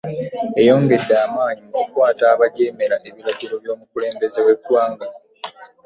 [0.61, 5.05] Eyongedde amaanyi mu kukwata abajeemera ebiragiro by'omukulembeze w'eggwanga.